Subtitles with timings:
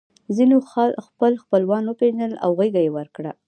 [0.35, 0.57] ځینو
[1.07, 3.31] خپل خپلوان وپېژندل او غېږه یې ورکړه